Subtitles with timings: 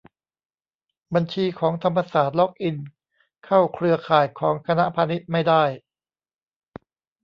[1.15, 2.77] บัญชีของธรรมศาสตร์ล็อกอิน
[3.45, 5.63] เข้าเครือข่ายของคณะพาณิชย์ไม่ได้